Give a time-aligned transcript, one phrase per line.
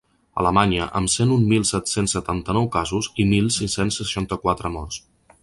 [0.43, 5.01] Alemanya, amb cent un mil set-cents setanta-nou casos i mil sis-cents seixanta-quatre morts.